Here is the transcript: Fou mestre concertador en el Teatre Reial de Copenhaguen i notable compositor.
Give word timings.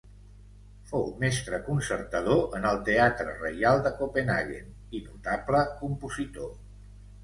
Fou 0.91 1.03
mestre 1.23 1.59
concertador 1.67 2.43
en 2.61 2.67
el 2.71 2.81
Teatre 2.89 3.37
Reial 3.45 3.85
de 3.89 3.95
Copenhaguen 4.03 4.77
i 5.03 5.07
notable 5.09 5.67
compositor. 5.87 6.55